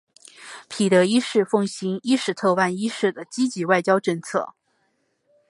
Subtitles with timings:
[0.67, 4.55] 彼得一世奉行伊什特万一世的积极外交政策。